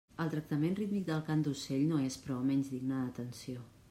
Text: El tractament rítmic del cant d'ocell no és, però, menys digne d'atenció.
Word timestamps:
El 0.23 0.29
tractament 0.33 0.77
rítmic 0.79 1.03
del 1.09 1.19
cant 1.27 1.43
d'ocell 1.47 1.83
no 1.91 1.99
és, 2.07 2.17
però, 2.25 2.39
menys 2.49 2.73
digne 2.77 2.95
d'atenció. 3.03 3.67